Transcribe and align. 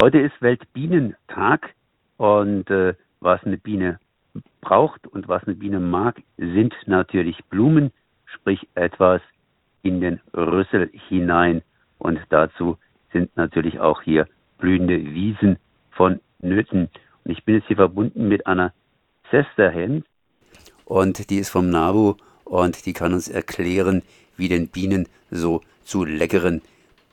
Heute 0.00 0.18
ist 0.18 0.40
Weltbienentag 0.40 1.74
und 2.16 2.70
äh, 2.70 2.94
was 3.20 3.44
eine 3.44 3.58
Biene 3.58 3.98
braucht 4.62 5.06
und 5.06 5.28
was 5.28 5.44
eine 5.44 5.54
Biene 5.54 5.78
mag, 5.78 6.22
sind 6.38 6.74
natürlich 6.86 7.44
Blumen, 7.50 7.92
sprich 8.24 8.66
etwas 8.74 9.20
in 9.82 10.00
den 10.00 10.20
Rüssel 10.32 10.90
hinein. 11.08 11.60
Und 11.98 12.18
dazu 12.30 12.78
sind 13.12 13.36
natürlich 13.36 13.78
auch 13.78 14.00
hier 14.00 14.26
blühende 14.56 14.96
Wiesen 14.96 15.58
von 15.90 16.20
Nöten. 16.40 16.88
Und 17.24 17.30
ich 17.30 17.44
bin 17.44 17.56
jetzt 17.56 17.66
hier 17.66 17.76
verbunden 17.76 18.26
mit 18.28 18.46
Anna 18.46 18.72
Sesterhen 19.30 20.04
und 20.86 21.30
die 21.30 21.38
ist 21.38 21.50
vom 21.50 21.70
NABU 21.70 22.14
und 22.44 22.86
die 22.86 22.94
kann 22.94 23.12
uns 23.12 23.28
erklären, 23.28 24.02
wie 24.36 24.48
denn 24.48 24.68
Bienen 24.68 25.06
so 25.30 25.60
zu 25.84 26.04
leckeren 26.04 26.62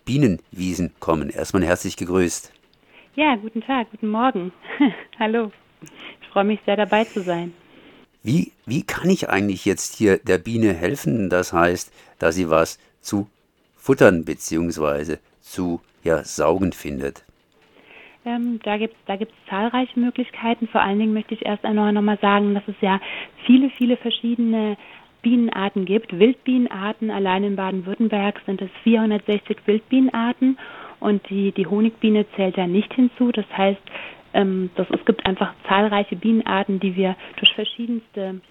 Bienenwiesen 0.06 0.94
kommen. 1.00 1.30
Erstmal 1.30 1.64
herzlich 1.64 1.98
gegrüßt. 1.98 2.57
Ja, 3.18 3.36
guten 3.36 3.62
Tag, 3.62 3.90
guten 3.90 4.10
Morgen. 4.10 4.52
Hallo. 5.20 5.52
Ich 6.22 6.28
freue 6.28 6.44
mich 6.44 6.60
sehr 6.68 6.76
dabei 6.76 7.04
zu 7.04 7.22
sein. 7.22 7.52
Wie, 8.22 8.52
wie 8.68 8.84
kann 8.84 9.10
ich 9.10 9.28
eigentlich 9.28 9.66
jetzt 9.66 9.96
hier 9.96 10.20
der 10.20 10.38
Biene 10.38 10.72
helfen? 10.72 11.28
Das 11.32 11.52
heißt, 11.52 11.92
dass 12.20 12.36
sie 12.36 12.52
was 12.52 12.78
zu 13.02 13.28
futtern 13.76 14.24
bzw. 14.24 15.18
zu 15.42 15.82
ja, 16.04 16.24
saugen 16.24 16.74
findet. 16.74 17.26
Ähm, 18.24 18.60
da 18.62 18.78
gibt 18.78 18.94
es 18.94 19.00
da 19.08 19.16
gibt's 19.16 19.34
zahlreiche 19.50 20.00
Möglichkeiten. 20.00 20.68
Vor 20.68 20.82
allen 20.82 21.00
Dingen 21.00 21.14
möchte 21.14 21.34
ich 21.34 21.44
erst 21.44 21.66
einmal 21.66 21.94
nochmal 21.94 22.20
sagen, 22.20 22.54
dass 22.54 22.68
es 22.68 22.80
ja 22.82 23.02
viele, 23.48 23.72
viele 23.72 23.98
verschiedene 23.98 24.78
Bienenarten 25.24 25.86
gibt. 25.86 26.20
Wildbienenarten, 26.20 27.10
allein 27.10 27.44
in 27.44 27.56
Baden-Württemberg 27.56 28.40
sind 28.46 28.62
es 28.62 28.70
460 28.84 29.58
Wildbienenarten 29.66 30.60
und 31.08 31.30
die, 31.30 31.54
die 31.54 31.66
Honigbiene 31.66 32.26
zählt 32.36 32.58
da 32.58 32.68
nicht 32.68 32.94
hinzu. 32.94 33.32
Das 33.32 33.46
heißt, 33.56 33.82
ähm, 34.34 34.70
das, 34.76 34.88
es 34.90 35.06
gibt 35.06 35.26
einfach 35.26 35.54
zahlreiche 35.66 36.18
Bienenarten, 36.18 36.82
die 36.82 36.98
wir 36.98 37.16
durch 37.38 37.54
verschiedenste 37.54 38.42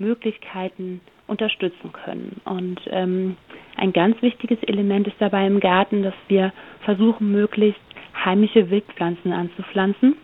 Möglichkeiten 0.00 1.00
unterstützen 1.28 1.92
können. 1.92 2.40
Und 2.44 2.80
ähm, 2.90 3.36
ein 3.76 3.92
ganz 3.92 4.20
wichtiges 4.20 4.60
Element 4.64 5.06
ist 5.06 5.16
dabei 5.20 5.46
im 5.46 5.60
Garten, 5.60 6.02
dass 6.02 6.14
wir 6.26 6.52
versuchen, 6.80 7.30
möglichst 7.30 7.80
heimische 8.24 8.68
Wildpflanzen 8.68 9.32
anzupflanzen 9.32 10.16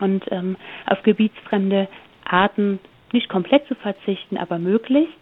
und 0.00 0.24
ähm, 0.32 0.56
auf 0.86 1.02
gebietsfremde 1.04 1.86
Arten 2.24 2.80
nicht 3.12 3.28
komplett 3.28 3.64
zu 3.68 3.76
verzichten, 3.76 4.36
aber 4.36 4.58
möglichst, 4.58 5.14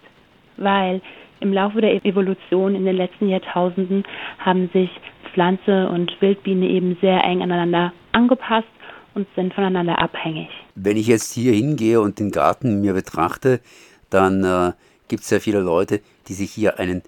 weil 0.57 1.03
im 1.41 1.53
Laufe 1.53 1.81
der 1.81 2.05
Evolution 2.05 2.75
in 2.75 2.85
den 2.85 2.97
letzten 2.97 3.29
Jahrtausenden 3.29 4.05
haben 4.39 4.71
sich 4.73 4.91
Pflanze 5.33 5.89
und 5.89 6.11
Wildbiene 6.21 6.69
eben 6.69 6.97
sehr 7.01 7.23
eng 7.25 7.43
aneinander 7.43 7.93
angepasst 8.13 8.69
und 9.15 9.27
sind 9.35 9.55
voneinander 9.55 9.99
abhängig. 10.01 10.49
Wenn 10.75 10.97
ich 10.97 11.07
jetzt 11.07 11.33
hier 11.33 11.53
hingehe 11.53 12.01
und 12.01 12.19
den 12.19 12.31
Garten 12.31 12.81
mir 12.81 12.95
betrachte, 12.95 13.61
dann 14.11 14.45
äh, 14.45 14.73
gibt 15.09 15.25
es 15.25 15.31
ja 15.31 15.41
viele 15.41 15.61
Leute, 15.61 16.01
die 16.29 16.35
sich 16.35 16.51
hier 16.51 16.79
einen 16.79 17.03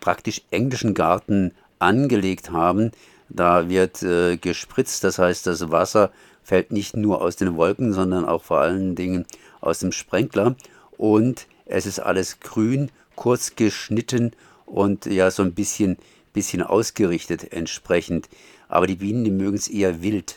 praktisch 0.00 0.42
englischen 0.50 0.94
Garten 0.94 1.52
angelegt 1.78 2.50
haben. 2.50 2.90
Da 3.28 3.68
wird 3.68 4.02
äh, 4.02 4.36
gespritzt, 4.36 5.04
das 5.04 5.18
heißt, 5.18 5.46
das 5.46 5.70
Wasser 5.70 6.10
fällt 6.42 6.70
nicht 6.70 6.96
nur 6.96 7.22
aus 7.22 7.36
den 7.36 7.56
Wolken, 7.56 7.92
sondern 7.92 8.24
auch 8.24 8.42
vor 8.42 8.60
allen 8.60 8.94
Dingen 8.94 9.26
aus 9.60 9.80
dem 9.80 9.92
Sprenkler. 9.92 10.54
Und 10.96 11.46
es 11.64 11.86
ist 11.86 11.98
alles 11.98 12.40
grün, 12.40 12.90
kurz 13.16 13.56
geschnitten 13.56 14.32
und 14.64 15.06
ja, 15.06 15.30
so 15.30 15.42
ein 15.42 15.54
bisschen, 15.54 15.96
bisschen 16.36 16.62
ausgerichtet 16.62 17.52
entsprechend. 17.52 18.28
Aber 18.68 18.86
die 18.86 18.94
Bienen, 18.94 19.24
die 19.24 19.30
mögen 19.32 19.56
es 19.56 19.68
eher 19.68 20.02
wild. 20.02 20.36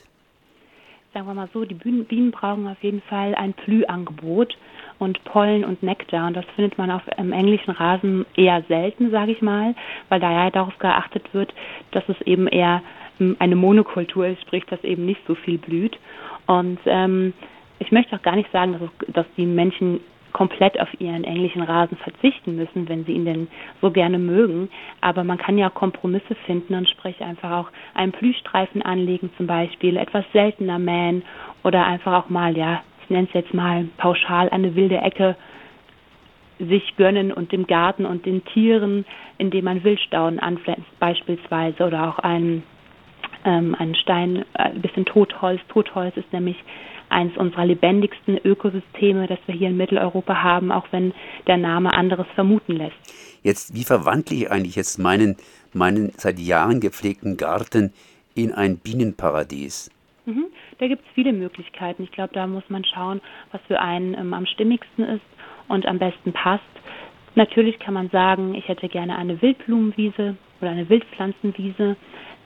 Sagen 1.14 1.28
wir 1.28 1.34
mal 1.34 1.50
so, 1.54 1.66
die 1.66 1.76
Bienen 1.76 2.32
brauchen 2.32 2.68
auf 2.68 2.82
jeden 2.82 3.02
Fall 3.02 3.36
ein 3.36 3.54
Blühangebot 3.54 4.58
und 5.00 5.24
Pollen 5.24 5.66
und 5.66 5.82
Nektar. 5.82 6.28
Und 6.28 6.36
das 6.36 6.46
findet 6.56 6.78
man 6.78 6.92
auf 6.92 7.02
im 7.18 7.32
englischen 7.32 7.72
Rasen 7.72 8.26
eher 8.36 8.64
selten, 8.68 9.12
sage 9.12 9.32
ich 9.32 9.42
mal, 9.42 9.76
weil 10.10 10.20
da 10.20 10.32
ja 10.32 10.52
darauf 10.52 10.78
geachtet 10.78 11.34
wird, 11.34 11.54
dass 11.92 12.04
es 12.08 12.22
eben 12.22 12.48
eher 12.48 12.82
hm, 13.18 13.36
eine 13.40 13.56
Monokultur 13.56 14.28
ist, 14.28 14.42
sprich, 14.42 14.66
dass 14.66 14.84
eben 14.84 15.06
nicht 15.06 15.22
so 15.28 15.36
viel 15.36 15.58
blüht. 15.58 15.98
Und 16.46 16.80
ähm, 16.86 17.34
ich 17.80 17.92
möchte 17.92 18.16
auch 18.16 18.22
gar 18.22 18.36
nicht 18.36 18.52
sagen, 18.52 18.74
dass, 18.74 19.14
dass 19.14 19.26
die 19.36 19.46
Menschen 19.46 20.02
komplett 20.34 20.80
auf 20.80 20.90
ihren 21.00 21.24
englischen 21.24 21.62
Rasen 21.62 21.98
verzichten 21.98 22.56
müssen, 22.56 22.88
wenn 22.90 23.06
sie 23.06 23.14
ihn 23.14 23.26
denn 23.26 23.48
so 23.82 23.92
gerne 23.92 24.20
mögen. 24.20 24.70
Aber 25.02 25.24
man 25.24 25.38
kann 25.38 25.58
ja 25.58 25.70
Kompromisse 25.70 26.36
finden 26.46 26.76
und 26.76 26.90
sprich 26.90 27.22
einfach 27.22 27.52
auch 27.52 27.72
einen 27.94 28.12
Plüschstreifen 28.12 28.82
anlegen 28.82 29.30
zum 29.38 29.48
Beispiel, 29.48 29.98
etwas 29.98 30.26
seltener 30.34 30.80
mähen 30.80 31.24
oder 31.64 31.86
einfach 31.86 32.24
auch 32.24 32.30
mal, 32.30 32.58
ja, 32.58 32.82
ich 33.04 33.10
nenne 33.10 33.28
es 33.28 33.34
jetzt 33.34 33.54
mal 33.54 33.86
pauschal 33.98 34.50
eine 34.50 34.76
wilde 34.76 34.98
Ecke 34.98 35.36
sich 36.60 36.96
gönnen 36.98 37.32
und 37.32 37.52
dem 37.52 37.68
Garten 37.68 38.06
und 38.06 38.26
den 38.26 38.44
Tieren, 38.46 39.06
indem 39.38 39.66
man 39.66 39.84
Wildstauden 39.84 40.40
anpflanzt 40.40 41.00
beispielsweise 41.00 41.86
oder 41.86 42.10
auch 42.10 42.20
einen, 42.20 42.64
ähm, 43.46 43.76
einen 43.80 43.96
Stein, 43.96 44.46
äh, 44.54 44.64
ein 44.64 44.82
bisschen 44.82 45.06
Totholz. 45.06 45.62
Totholz 45.70 46.18
ist 46.18 46.32
nämlich 46.34 46.58
eines 47.10 47.36
unserer 47.38 47.66
lebendigsten 47.66 48.40
Ökosysteme, 48.44 49.28
das 49.28 49.40
wir 49.46 49.56
hier 49.56 49.70
in 49.70 49.78
Mitteleuropa 49.78 50.42
haben, 50.44 50.72
auch 50.72 50.88
wenn 50.92 51.14
der 51.48 51.58
Name 51.58 51.94
anderes 51.94 52.28
vermuten 52.36 52.76
lässt. 52.76 52.96
Jetzt, 53.44 53.76
wie 53.76 53.84
verwandle 53.84 54.36
ich 54.36 54.52
eigentlich 54.52 54.76
jetzt 54.76 54.98
meinen, 55.00 55.38
meinen 55.74 56.12
seit 56.18 56.40
Jahren 56.40 56.80
gepflegten 56.80 57.38
Garten 57.38 57.94
in 58.36 58.54
ein 58.54 58.78
Bienenparadies? 58.78 59.90
Mhm. 60.26 60.46
Da 60.78 60.88
gibt 60.88 61.06
es 61.06 61.14
viele 61.14 61.34
Möglichkeiten. 61.34 62.04
Ich 62.04 62.12
glaube, 62.12 62.34
da 62.34 62.48
muss 62.48 62.64
man 62.70 62.86
schauen, 62.86 63.22
was 63.52 63.62
für 63.68 63.80
einen 63.80 64.14
ähm, 64.14 64.34
am 64.34 64.46
stimmigsten 64.46 65.04
ist 65.04 65.26
und 65.68 65.86
am 65.86 66.00
besten 66.00 66.34
passt. 66.34 66.64
Natürlich 67.36 67.80
kann 67.80 67.94
man 67.94 68.10
sagen, 68.10 68.56
ich 68.56 68.68
hätte 68.68 68.90
gerne 68.90 69.18
eine 69.18 69.42
Wildblumenwiese 69.42 70.36
oder 70.62 70.72
eine 70.72 70.90
Wildpflanzenwiese. 70.90 71.96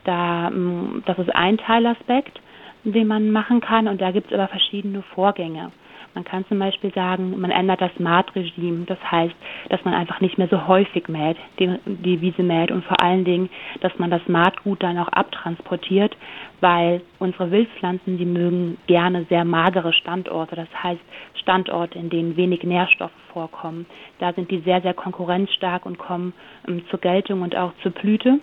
Da, 0.03 0.47
ähm, 0.47 1.03
das 1.05 1.17
ist 1.19 1.33
ein 1.35 1.57
Teilaspekt 1.57 2.39
den 2.83 3.07
man 3.07 3.31
machen 3.31 3.61
kann. 3.61 3.87
Und 3.87 4.01
da 4.01 4.11
gibt 4.11 4.27
es 4.27 4.33
aber 4.33 4.47
verschiedene 4.47 5.01
Vorgänge. 5.13 5.71
Man 6.15 6.23
kann 6.23 6.45
zum 6.45 6.59
Beispiel 6.59 6.93
sagen, 6.93 7.39
man 7.39 7.51
ändert 7.51 7.81
das 7.81 7.97
Maatregime. 7.97 8.85
Das 8.85 8.99
heißt, 9.09 9.33
dass 9.69 9.83
man 9.83 9.93
einfach 9.93 10.21
nicht 10.21 10.37
mehr 10.37 10.47
so 10.47 10.67
häufig 10.67 11.07
mäht, 11.07 11.37
die, 11.59 11.75
die 11.85 12.21
Wiese 12.21 12.43
mäht 12.43 12.71
und 12.71 12.85
vor 12.85 13.01
allen 13.01 13.25
Dingen, 13.25 13.49
dass 13.81 13.97
man 13.97 14.11
das 14.11 14.21
Maatgut 14.27 14.83
dann 14.83 14.99
auch 14.99 15.07
abtransportiert, 15.07 16.15
weil 16.61 17.01
unsere 17.19 17.49
Wildpflanzen, 17.49 18.17
die 18.17 18.25
mögen 18.25 18.77
gerne 18.87 19.25
sehr 19.29 19.43
magere 19.43 19.93
Standorte. 19.93 20.55
Das 20.55 20.69
heißt, 20.83 21.01
Standorte, 21.41 21.97
in 21.97 22.09
denen 22.09 22.37
wenig 22.37 22.63
Nährstoffe 22.63 23.11
vorkommen. 23.31 23.85
Da 24.19 24.33
sind 24.33 24.51
die 24.51 24.59
sehr, 24.59 24.81
sehr 24.81 24.93
konkurrenzstark 24.93 25.85
und 25.85 25.97
kommen 25.97 26.33
ähm, 26.67 26.83
zur 26.89 26.99
Geltung 26.99 27.41
und 27.41 27.55
auch 27.55 27.73
zur 27.81 27.91
Blüte. 27.91 28.39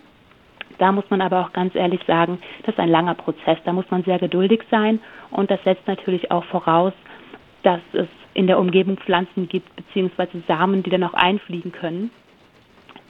Da 0.81 0.93
muss 0.93 1.05
man 1.11 1.21
aber 1.21 1.43
auch 1.43 1.53
ganz 1.53 1.75
ehrlich 1.75 2.01
sagen, 2.07 2.39
das 2.63 2.75
ist 2.75 2.81
ein 2.81 2.89
langer 2.89 3.15
Prozess. 3.15 3.59
Da 3.67 3.73
muss 3.75 3.85
man 3.91 4.03
sehr 4.03 4.19
geduldig 4.19 4.63
sein 4.71 4.99
und 5.31 5.51
das 5.51 5.63
setzt 5.63 5.87
natürlich 5.87 6.31
auch 6.31 6.45
voraus, 6.45 6.95
dass 7.63 7.81
es 7.93 8.09
in 8.33 8.47
der 8.47 8.59
Umgebung 8.59 8.97
Pflanzen 8.97 9.47
gibt, 9.47 9.77
beziehungsweise 9.77 10.43
Samen, 10.49 10.83
die 10.83 10.89
dann 10.89 11.05
auch 11.05 11.13
einfliegen 11.13 11.71
können. 11.71 12.11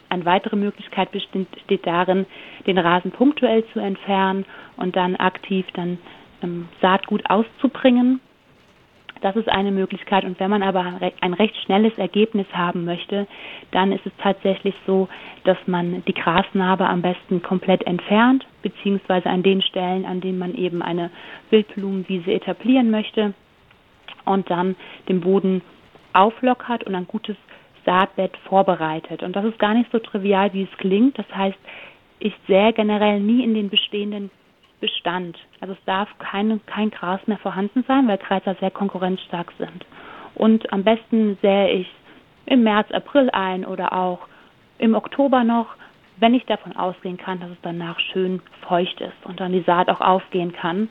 Eine 0.08 0.24
weitere 0.24 0.56
Möglichkeit 0.56 1.12
besteht 1.12 1.86
darin, 1.86 2.26
den 2.66 2.76
Rasen 2.76 3.12
punktuell 3.12 3.64
zu 3.66 3.78
entfernen 3.78 4.46
und 4.76 4.96
dann 4.96 5.14
aktiv 5.14 5.64
dann 5.74 5.98
ähm, 6.42 6.68
Saatgut 6.82 7.30
auszubringen. 7.30 8.20
Das 9.20 9.36
ist 9.36 9.48
eine 9.48 9.70
Möglichkeit. 9.70 10.24
Und 10.24 10.40
wenn 10.40 10.50
man 10.50 10.62
aber 10.62 11.00
ein 11.20 11.34
recht 11.34 11.56
schnelles 11.64 11.96
Ergebnis 11.98 12.46
haben 12.52 12.84
möchte, 12.84 13.26
dann 13.70 13.92
ist 13.92 14.06
es 14.06 14.12
tatsächlich 14.22 14.74
so, 14.86 15.08
dass 15.44 15.58
man 15.66 16.02
die 16.06 16.14
Grasnarbe 16.14 16.86
am 16.86 17.02
besten 17.02 17.42
komplett 17.42 17.86
entfernt, 17.86 18.46
beziehungsweise 18.62 19.28
an 19.28 19.42
den 19.42 19.62
Stellen, 19.62 20.06
an 20.06 20.20
denen 20.20 20.38
man 20.38 20.54
eben 20.54 20.82
eine 20.82 21.10
Wildblumenwiese 21.50 22.32
etablieren 22.32 22.90
möchte 22.90 23.34
und 24.24 24.50
dann 24.50 24.76
den 25.08 25.20
Boden 25.20 25.62
auflockert 26.12 26.84
und 26.84 26.94
ein 26.94 27.06
gutes 27.06 27.36
Saatbett 27.84 28.36
vorbereitet. 28.48 29.22
Und 29.22 29.36
das 29.36 29.44
ist 29.44 29.58
gar 29.58 29.74
nicht 29.74 29.90
so 29.92 29.98
trivial, 29.98 30.52
wie 30.52 30.62
es 30.62 30.78
klingt. 30.78 31.18
Das 31.18 31.26
heißt, 31.34 31.58
ich 32.18 32.34
sähe 32.46 32.72
generell 32.72 33.20
nie 33.20 33.42
in 33.42 33.54
den 33.54 33.70
bestehenden 33.70 34.30
Bestand. 34.80 35.38
Also 35.60 35.74
es 35.74 35.84
darf 35.84 36.08
kein, 36.18 36.60
kein 36.66 36.90
Gras 36.90 37.20
mehr 37.26 37.38
vorhanden 37.38 37.84
sein, 37.86 38.08
weil 38.08 38.18
Kreiser 38.18 38.54
sehr 38.60 38.70
konkurrenzstark 38.70 39.52
sind. 39.58 39.84
Und 40.34 40.72
am 40.72 40.84
besten 40.84 41.38
sähe 41.42 41.70
ich 41.70 41.88
im 42.46 42.62
März, 42.62 42.90
April 42.92 43.30
ein 43.30 43.64
oder 43.64 43.92
auch 43.92 44.20
im 44.78 44.94
Oktober 44.94 45.44
noch, 45.44 45.76
wenn 46.18 46.34
ich 46.34 46.44
davon 46.46 46.76
ausgehen 46.76 47.16
kann, 47.16 47.40
dass 47.40 47.50
es 47.50 47.60
danach 47.62 47.98
schön 47.98 48.42
feucht 48.62 49.00
ist 49.00 49.24
und 49.24 49.40
dann 49.40 49.52
die 49.52 49.62
Saat 49.62 49.88
auch 49.88 50.00
aufgehen 50.00 50.52
kann. 50.52 50.90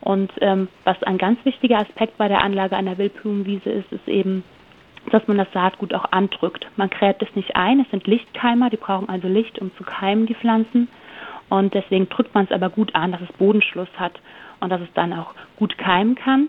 Und 0.00 0.32
ähm, 0.40 0.68
was 0.84 1.02
ein 1.02 1.18
ganz 1.18 1.44
wichtiger 1.44 1.78
Aspekt 1.78 2.18
bei 2.18 2.28
der 2.28 2.42
Anlage 2.42 2.76
einer 2.76 2.98
Wildblumenwiese 2.98 3.70
ist, 3.70 3.92
ist 3.92 4.06
eben, 4.06 4.44
dass 5.10 5.26
man 5.26 5.38
das 5.38 5.50
Saatgut 5.52 5.92
auch 5.94 6.12
andrückt. 6.12 6.66
Man 6.76 6.90
gräbt 6.90 7.22
es 7.22 7.34
nicht 7.34 7.56
ein, 7.56 7.80
es 7.80 7.90
sind 7.90 8.06
Lichtkeimer, 8.06 8.70
die 8.70 8.76
brauchen 8.76 9.08
also 9.08 9.26
Licht, 9.26 9.58
um 9.58 9.74
zu 9.76 9.82
keimen, 9.82 10.26
die 10.26 10.34
Pflanzen. 10.34 10.88
Und 11.48 11.74
deswegen 11.74 12.08
drückt 12.08 12.34
man 12.34 12.44
es 12.44 12.52
aber 12.52 12.70
gut 12.70 12.94
an, 12.94 13.12
dass 13.12 13.20
es 13.20 13.32
Bodenschluss 13.38 13.88
hat 13.96 14.20
und 14.60 14.70
dass 14.70 14.80
es 14.80 14.92
dann 14.94 15.12
auch 15.12 15.34
gut 15.56 15.78
keimen 15.78 16.14
kann. 16.14 16.48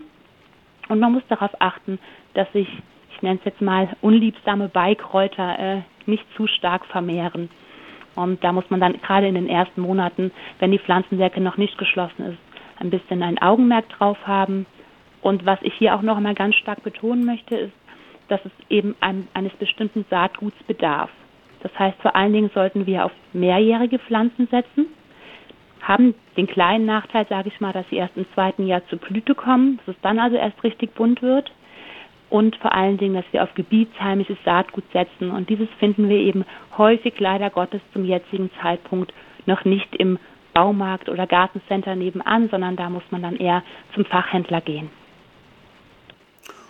Und 0.88 1.00
man 1.00 1.12
muss 1.12 1.22
darauf 1.28 1.50
achten, 1.60 1.98
dass 2.34 2.50
sich, 2.52 2.68
ich 3.14 3.22
nenne 3.22 3.38
es 3.38 3.44
jetzt 3.44 3.60
mal, 3.60 3.88
unliebsame 4.00 4.68
Beikräuter 4.68 5.58
äh, 5.58 5.80
nicht 6.06 6.24
zu 6.36 6.46
stark 6.46 6.84
vermehren. 6.86 7.48
Und 8.16 8.42
da 8.42 8.52
muss 8.52 8.68
man 8.68 8.80
dann 8.80 9.00
gerade 9.00 9.28
in 9.28 9.34
den 9.34 9.48
ersten 9.48 9.80
Monaten, 9.80 10.32
wenn 10.58 10.72
die 10.72 10.78
Pflanzenwerke 10.78 11.40
noch 11.40 11.56
nicht 11.56 11.78
geschlossen 11.78 12.26
ist, 12.26 12.38
ein 12.80 12.90
bisschen 12.90 13.22
ein 13.22 13.40
Augenmerk 13.40 13.88
drauf 13.90 14.18
haben. 14.26 14.66
Und 15.22 15.46
was 15.46 15.58
ich 15.62 15.74
hier 15.74 15.94
auch 15.94 16.02
noch 16.02 16.16
einmal 16.16 16.34
ganz 16.34 16.56
stark 16.56 16.82
betonen 16.82 17.24
möchte, 17.24 17.56
ist, 17.56 17.72
dass 18.28 18.40
es 18.44 18.52
eben 18.68 18.96
ein, 19.00 19.28
eines 19.34 19.52
bestimmten 19.54 20.04
Saatguts 20.10 20.60
bedarf. 20.66 21.10
Das 21.62 21.76
heißt, 21.78 21.98
vor 22.00 22.16
allen 22.16 22.32
Dingen 22.32 22.50
sollten 22.54 22.86
wir 22.86 23.04
auf 23.04 23.12
mehrjährige 23.32 23.98
Pflanzen 23.98 24.48
setzen, 24.50 24.86
haben 25.80 26.14
den 26.36 26.46
kleinen 26.46 26.86
Nachteil, 26.86 27.26
sage 27.28 27.48
ich 27.48 27.60
mal, 27.60 27.72
dass 27.72 27.88
sie 27.90 27.96
erst 27.96 28.16
im 28.16 28.26
zweiten 28.34 28.66
Jahr 28.66 28.86
zur 28.88 28.98
Blüte 28.98 29.34
kommen, 29.34 29.78
dass 29.78 29.94
es 29.94 30.00
dann 30.02 30.18
also 30.18 30.36
erst 30.36 30.62
richtig 30.62 30.94
bunt 30.94 31.22
wird. 31.22 31.50
Und 32.28 32.54
vor 32.56 32.72
allen 32.72 32.96
Dingen, 32.96 33.14
dass 33.14 33.24
wir 33.32 33.42
auf 33.42 33.52
gebietsheimisches 33.54 34.36
Saatgut 34.44 34.84
setzen. 34.92 35.32
Und 35.32 35.48
dieses 35.48 35.68
finden 35.80 36.08
wir 36.08 36.18
eben 36.18 36.44
häufig 36.78 37.18
leider 37.18 37.50
Gottes 37.50 37.80
zum 37.92 38.04
jetzigen 38.04 38.50
Zeitpunkt 38.62 39.12
noch 39.46 39.64
nicht 39.64 39.96
im 39.96 40.18
Baumarkt 40.54 41.08
oder 41.08 41.26
Gartencenter 41.26 41.96
nebenan, 41.96 42.48
sondern 42.48 42.76
da 42.76 42.88
muss 42.88 43.02
man 43.10 43.22
dann 43.22 43.36
eher 43.36 43.64
zum 43.94 44.04
Fachhändler 44.04 44.60
gehen. 44.60 44.90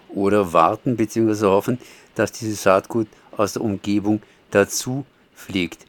Oder 0.08 0.52
warten 0.52 0.96
bzw. 0.96 1.46
hoffen, 1.46 1.78
dass 2.14 2.32
dieses 2.32 2.62
Saatgut 2.62 3.06
aus 3.36 3.52
der 3.52 3.62
Umgebung 3.62 4.22
dazu 4.50 5.04
fliegt. 5.34 5.86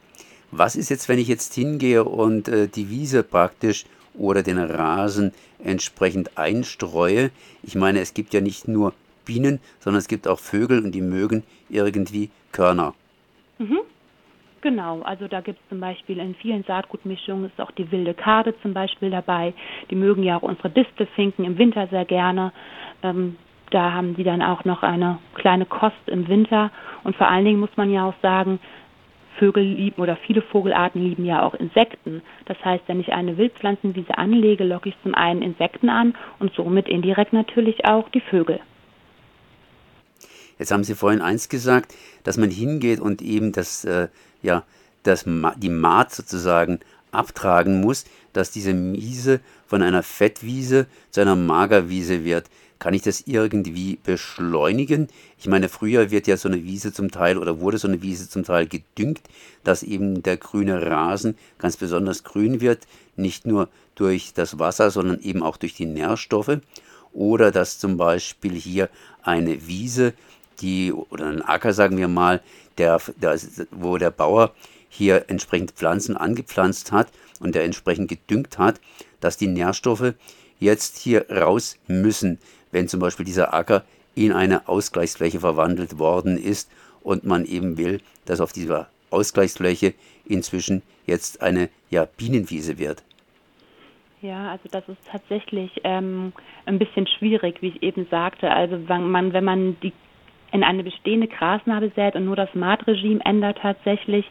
Was 0.51 0.75
ist 0.75 0.89
jetzt, 0.89 1.07
wenn 1.07 1.19
ich 1.19 1.27
jetzt 1.27 1.53
hingehe 1.53 2.03
und 2.03 2.47
äh, 2.47 2.67
die 2.67 2.89
Wiese 2.89 3.23
praktisch 3.23 3.85
oder 4.13 4.43
den 4.43 4.57
Rasen 4.57 5.33
entsprechend 5.63 6.37
einstreue? 6.37 7.31
Ich 7.63 7.75
meine, 7.75 7.99
es 8.01 8.13
gibt 8.13 8.33
ja 8.33 8.41
nicht 8.41 8.67
nur 8.67 8.93
Bienen, 9.25 9.59
sondern 9.79 9.99
es 9.99 10.07
gibt 10.07 10.27
auch 10.27 10.39
Vögel 10.39 10.83
und 10.83 10.91
die 10.93 11.01
mögen 11.01 11.43
irgendwie 11.69 12.29
Körner. 12.51 12.93
Mhm. 13.59 13.79
Genau, 14.61 15.01
also 15.01 15.27
da 15.27 15.41
gibt 15.41 15.59
es 15.59 15.69
zum 15.69 15.79
Beispiel 15.79 16.19
in 16.19 16.35
vielen 16.35 16.63
Saatgutmischungen 16.63 17.45
ist 17.45 17.59
auch 17.59 17.71
die 17.71 17.91
wilde 17.91 18.13
Karde 18.13 18.53
zum 18.61 18.73
Beispiel 18.73 19.09
dabei. 19.09 19.53
Die 19.89 19.95
mögen 19.95 20.21
ja 20.21 20.37
auch 20.37 20.43
unsere 20.43 20.69
Distelfinken 20.69 21.45
im 21.45 21.57
Winter 21.57 21.87
sehr 21.87 22.05
gerne. 22.05 22.53
Ähm, 23.01 23.37
da 23.71 23.93
haben 23.93 24.15
sie 24.15 24.23
dann 24.23 24.41
auch 24.41 24.65
noch 24.65 24.83
eine 24.83 25.17
kleine 25.33 25.65
Kost 25.65 26.07
im 26.07 26.27
Winter. 26.27 26.71
Und 27.03 27.15
vor 27.15 27.27
allen 27.27 27.45
Dingen 27.45 27.59
muss 27.59 27.75
man 27.75 27.91
ja 27.91 28.05
auch 28.07 28.13
sagen, 28.21 28.59
Vögel 29.39 29.63
lieben 29.63 30.01
oder 30.01 30.17
viele 30.17 30.41
Vogelarten 30.41 31.01
lieben 31.01 31.25
ja 31.25 31.41
auch 31.41 31.53
Insekten. 31.55 32.21
Das 32.45 32.63
heißt, 32.63 32.83
wenn 32.87 32.99
ich 32.99 33.13
eine 33.13 33.37
Wildpflanzenwiese 33.37 34.17
anlege, 34.17 34.63
locke 34.63 34.89
ich 34.89 34.95
zum 35.01 35.15
einen 35.15 35.41
Insekten 35.41 35.89
an 35.89 36.15
und 36.39 36.53
somit 36.53 36.87
indirekt 36.87 37.33
natürlich 37.33 37.85
auch 37.85 38.09
die 38.09 38.21
Vögel. 38.21 38.59
Jetzt 40.59 40.71
haben 40.71 40.83
Sie 40.83 40.93
vorhin 40.93 41.21
eins 41.21 41.49
gesagt, 41.49 41.95
dass 42.23 42.37
man 42.37 42.51
hingeht 42.51 42.99
und 42.99 43.21
eben 43.21 43.51
das, 43.51 43.83
äh, 43.83 44.09
ja, 44.43 44.63
das, 45.01 45.25
die 45.57 45.69
Maat 45.69 46.11
sozusagen 46.11 46.79
abtragen 47.11 47.81
muss, 47.81 48.05
dass 48.33 48.51
diese 48.51 48.73
Wiese 48.93 49.41
von 49.67 49.81
einer 49.81 50.03
Fettwiese 50.03 50.87
zu 51.11 51.21
einer 51.21 51.35
Magerwiese 51.35 52.23
wird. 52.23 52.49
Kann 52.79 52.95
ich 52.95 53.03
das 53.03 53.21
irgendwie 53.27 53.99
beschleunigen? 54.03 55.07
Ich 55.37 55.47
meine, 55.47 55.69
früher 55.69 56.09
wird 56.09 56.25
ja 56.25 56.35
so 56.35 56.49
eine 56.49 56.63
Wiese 56.63 56.91
zum 56.91 57.11
Teil 57.11 57.37
oder 57.37 57.59
wurde 57.59 57.77
so 57.77 57.87
eine 57.87 58.01
Wiese 58.01 58.27
zum 58.27 58.43
Teil 58.43 58.65
gedüngt, 58.65 59.21
dass 59.63 59.83
eben 59.83 60.23
der 60.23 60.37
grüne 60.37 60.83
Rasen 60.83 61.37
ganz 61.59 61.77
besonders 61.77 62.23
grün 62.23 62.59
wird, 62.59 62.87
nicht 63.15 63.45
nur 63.45 63.69
durch 63.93 64.33
das 64.33 64.57
Wasser, 64.57 64.89
sondern 64.89 65.21
eben 65.21 65.43
auch 65.43 65.57
durch 65.57 65.75
die 65.75 65.85
Nährstoffe. 65.85 66.57
Oder 67.13 67.51
dass 67.51 67.77
zum 67.77 67.97
Beispiel 67.97 68.53
hier 68.53 68.89
eine 69.21 69.67
Wiese 69.67 70.13
die, 70.61 70.91
oder 70.91 71.27
ein 71.27 71.41
Acker, 71.43 71.73
sagen 71.73 71.97
wir 71.97 72.07
mal, 72.07 72.41
der, 72.77 72.99
der, 73.17 73.37
wo 73.69 73.97
der 73.97 74.11
Bauer 74.11 74.53
hier 74.91 75.25
entsprechend 75.29 75.71
Pflanzen 75.71 76.17
angepflanzt 76.17 76.91
hat 76.91 77.07
und 77.39 77.55
der 77.55 77.63
entsprechend 77.63 78.09
gedüngt 78.09 78.57
hat, 78.59 78.79
dass 79.21 79.37
die 79.37 79.47
Nährstoffe 79.47 80.13
jetzt 80.59 80.97
hier 80.97 81.25
raus 81.31 81.79
müssen, 81.87 82.37
wenn 82.71 82.87
zum 82.87 82.99
Beispiel 82.99 83.25
dieser 83.25 83.53
Acker 83.53 83.83
in 84.15 84.33
eine 84.33 84.67
Ausgleichsfläche 84.67 85.39
verwandelt 85.39 85.97
worden 85.97 86.37
ist 86.37 86.69
und 87.01 87.23
man 87.23 87.45
eben 87.45 87.77
will, 87.77 88.01
dass 88.25 88.41
auf 88.41 88.51
dieser 88.51 88.89
Ausgleichsfläche 89.09 89.93
inzwischen 90.25 90.81
jetzt 91.05 91.41
eine 91.41 91.69
ja, 91.89 92.05
Bienenwiese 92.05 92.77
wird. 92.77 93.03
Ja, 94.21 94.51
also 94.51 94.69
das 94.69 94.87
ist 94.87 94.99
tatsächlich 95.09 95.71
ähm, 95.83 96.33
ein 96.65 96.77
bisschen 96.77 97.07
schwierig, 97.07 97.61
wie 97.61 97.69
ich 97.69 97.81
eben 97.81 98.05
sagte. 98.11 98.51
Also 98.51 98.87
wenn 98.87 99.09
man, 99.09 99.33
wenn 99.33 99.43
man 99.43 99.79
die 99.81 99.93
in 100.51 100.63
eine 100.63 100.83
bestehende 100.83 101.27
Grasnarbe 101.27 101.91
sät 101.95 102.15
und 102.15 102.25
nur 102.25 102.35
das 102.35 102.53
Maatregime 102.53 103.21
ändert 103.25 103.59
tatsächlich, 103.61 104.25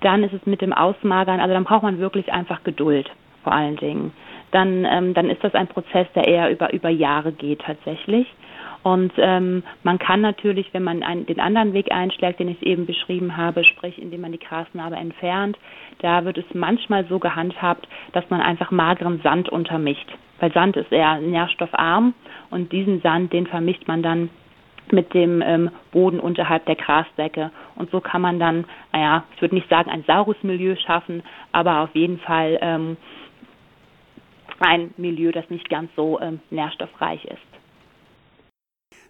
dann 0.00 0.22
ist 0.22 0.32
es 0.32 0.46
mit 0.46 0.60
dem 0.60 0.72
Ausmagern, 0.72 1.40
also 1.40 1.54
dann 1.54 1.64
braucht 1.64 1.82
man 1.82 1.98
wirklich 1.98 2.32
einfach 2.32 2.62
Geduld 2.64 3.10
vor 3.46 3.52
allen 3.52 3.76
Dingen. 3.76 4.12
Dann, 4.50 4.84
ähm, 4.84 5.14
dann 5.14 5.30
ist 5.30 5.42
das 5.44 5.54
ein 5.54 5.68
Prozess, 5.68 6.08
der 6.16 6.26
eher 6.26 6.50
über, 6.50 6.72
über 6.72 6.88
Jahre 6.88 7.30
geht 7.30 7.60
tatsächlich. 7.60 8.26
Und 8.82 9.12
ähm, 9.18 9.62
man 9.84 10.00
kann 10.00 10.20
natürlich, 10.20 10.72
wenn 10.72 10.82
man 10.82 11.04
einen, 11.04 11.26
den 11.26 11.38
anderen 11.38 11.72
Weg 11.72 11.92
einschlägt, 11.92 12.40
den 12.40 12.48
ich 12.48 12.62
eben 12.64 12.86
beschrieben 12.86 13.36
habe, 13.36 13.62
sprich 13.62 14.02
indem 14.02 14.22
man 14.22 14.32
die 14.32 14.40
Grasnarbe 14.40 14.96
entfernt, 14.96 15.56
da 15.98 16.24
wird 16.24 16.38
es 16.38 16.44
manchmal 16.54 17.04
so 17.06 17.20
gehandhabt, 17.20 17.88
dass 18.12 18.28
man 18.30 18.40
einfach 18.40 18.72
mageren 18.72 19.20
Sand 19.22 19.48
untermischt. 19.48 20.08
Weil 20.40 20.52
Sand 20.52 20.76
ist 20.76 20.90
eher 20.90 21.20
nährstoffarm 21.20 22.14
und 22.50 22.72
diesen 22.72 23.00
Sand, 23.00 23.32
den 23.32 23.46
vermischt 23.46 23.86
man 23.86 24.02
dann 24.02 24.30
mit 24.92 25.14
dem 25.14 25.42
ähm, 25.42 25.70
Boden 25.92 26.20
unterhalb 26.20 26.64
der 26.66 26.76
Grasdecke. 26.76 27.50
Und 27.74 27.90
so 27.90 28.00
kann 28.00 28.20
man 28.20 28.38
dann, 28.38 28.64
naja, 28.92 29.24
ich 29.34 29.42
würde 29.42 29.54
nicht 29.54 29.68
sagen 29.68 29.90
ein 29.90 30.04
saures 30.06 30.36
Milieu 30.42 30.76
schaffen, 30.76 31.22
aber 31.52 31.80
auf 31.80 31.94
jeden 31.94 32.18
Fall 32.18 32.58
ähm, 32.60 32.96
ein 34.60 34.94
Milieu, 34.96 35.32
das 35.32 35.48
nicht 35.50 35.68
ganz 35.68 35.90
so 35.96 36.20
ähm, 36.20 36.40
nährstoffreich 36.50 37.24
ist. 37.24 37.38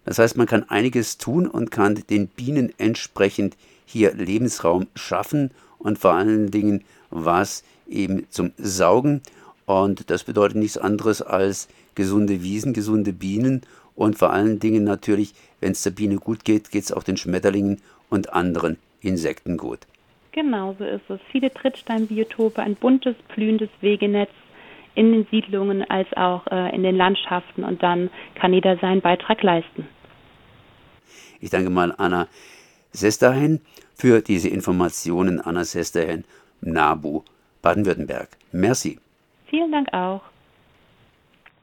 Das 0.05 0.19
heißt, 0.19 0.37
man 0.37 0.47
kann 0.47 0.63
einiges 0.69 1.17
tun 1.17 1.47
und 1.47 1.69
kann 1.69 1.95
den 2.09 2.27
Bienen 2.29 2.73
entsprechend 2.77 3.57
hier 3.85 4.13
Lebensraum 4.13 4.87
schaffen 4.95 5.51
und 5.79 5.97
vor 5.97 6.13
allen 6.13 6.49
Dingen 6.49 6.83
was 7.09 7.63
eben 7.87 8.25
zum 8.29 8.53
Saugen. 8.57 9.21
Und 9.65 10.09
das 10.09 10.23
bedeutet 10.23 10.57
nichts 10.57 10.77
anderes 10.77 11.21
als 11.21 11.67
gesunde 11.95 12.41
Wiesen, 12.41 12.73
gesunde 12.73 13.11
Bienen 13.11 13.61
und 13.97 14.17
vor 14.17 14.31
allen 14.31 14.59
Dingen 14.59 14.83
natürlich, 14.83 15.33
wenn 15.59 15.71
es 15.71 15.81
der 15.81 15.89
Biene 15.89 16.15
gut 16.15 16.45
geht, 16.45 16.71
geht 16.71 16.83
es 16.83 16.91
auch 16.93 17.03
den 17.03 17.17
Schmetterlingen 17.17 17.81
und 18.09 18.31
anderen 18.31 18.77
Insekten 19.01 19.57
gut. 19.57 19.79
Genau 20.31 20.75
so 20.77 20.85
ist 20.85 21.09
es. 21.09 21.19
Viele 21.31 21.51
Trittsteinbiotope, 21.51 22.61
ein 22.61 22.75
buntes, 22.75 23.15
blühendes 23.33 23.69
Wegenetz 23.81 24.29
in 24.93 25.11
den 25.11 25.27
Siedlungen 25.31 25.83
als 25.89 26.07
auch 26.15 26.45
äh, 26.47 26.75
in 26.75 26.83
den 26.83 26.95
Landschaften 26.95 27.63
und 27.63 27.81
dann 27.81 28.11
kann 28.35 28.53
jeder 28.53 28.77
seinen 28.77 29.01
Beitrag 29.01 29.41
leisten. 29.41 29.87
Ich 31.39 31.49
danke 31.49 31.71
mal 31.71 31.93
Anna 31.97 32.27
Sesterhen 32.91 33.61
für 33.95 34.21
diese 34.21 34.49
Informationen. 34.49 35.41
Anna 35.41 35.63
Sesterhen, 35.63 36.23
NABU, 36.61 37.23
Baden-Württemberg. 37.63 38.29
Merci. 38.51 38.99
Vielen 39.47 39.71
Dank 39.71 39.91
auch. 39.91 40.21